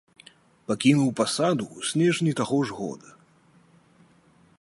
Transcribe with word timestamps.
Пакінуў 0.69 1.09
пасаду 1.19 1.65
ў 1.67 1.79
снежні 1.89 2.31
таго 2.39 2.57
ж 2.71 2.79
года. 2.79 3.09